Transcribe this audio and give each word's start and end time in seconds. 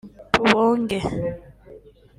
‘Tubonge’ 0.33 0.99